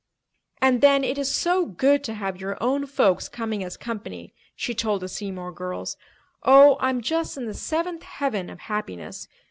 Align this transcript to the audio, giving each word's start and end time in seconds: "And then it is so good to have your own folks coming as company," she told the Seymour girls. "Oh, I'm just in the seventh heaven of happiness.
"And 0.63 0.81
then 0.81 1.03
it 1.03 1.19
is 1.19 1.29
so 1.31 1.67
good 1.67 2.03
to 2.05 2.15
have 2.15 2.41
your 2.41 2.57
own 2.59 2.87
folks 2.87 3.29
coming 3.29 3.63
as 3.63 3.77
company," 3.77 4.33
she 4.55 4.73
told 4.73 5.03
the 5.03 5.07
Seymour 5.07 5.51
girls. 5.51 5.95
"Oh, 6.41 6.77
I'm 6.79 7.01
just 7.01 7.37
in 7.37 7.45
the 7.45 7.53
seventh 7.53 8.01
heaven 8.01 8.49
of 8.49 8.61
happiness. 8.61 9.27